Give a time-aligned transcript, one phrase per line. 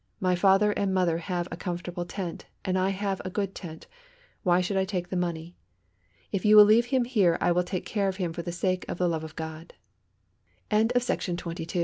[0.19, 3.85] My father and mother have a comfortable tent, and I have a good tent;
[4.41, 5.55] why should I take the money?
[6.31, 8.83] If you will leave him here I will take care of him for the sake
[8.89, 9.75] of the love of God.'"
[10.71, 11.79] Gladstone was in the thick of pol